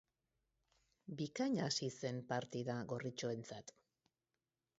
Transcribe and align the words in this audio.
Bikain 1.19 1.59
hasi 1.65 1.91
zen 1.99 2.23
partida 2.33 2.79
gorritxoentzat. 2.95 3.77